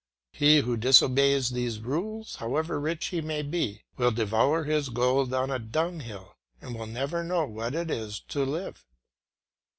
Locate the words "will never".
6.73-7.23